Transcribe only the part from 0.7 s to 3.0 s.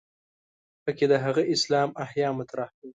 په کې د هغه اسلام احیا مطرح ده.